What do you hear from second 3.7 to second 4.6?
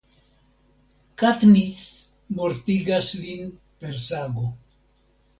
per sago.